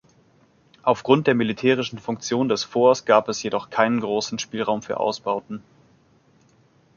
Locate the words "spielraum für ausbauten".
4.39-5.61